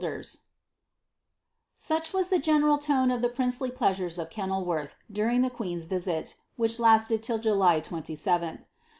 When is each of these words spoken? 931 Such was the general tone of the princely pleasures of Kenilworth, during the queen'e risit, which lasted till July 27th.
931 0.01 0.49
Such 1.77 2.11
was 2.11 2.29
the 2.29 2.39
general 2.39 2.79
tone 2.79 3.11
of 3.11 3.21
the 3.21 3.29
princely 3.29 3.69
pleasures 3.69 4.17
of 4.17 4.31
Kenilworth, 4.31 4.95
during 5.11 5.43
the 5.43 5.51
queen'e 5.51 5.87
risit, 5.87 6.37
which 6.55 6.79
lasted 6.79 7.21
till 7.21 7.37
July 7.37 7.79
27th. 7.81 8.65